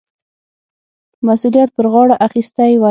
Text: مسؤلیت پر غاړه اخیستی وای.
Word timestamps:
مسؤلیت 1.27 1.69
پر 1.75 1.85
غاړه 1.93 2.15
اخیستی 2.27 2.71
وای. 2.75 2.79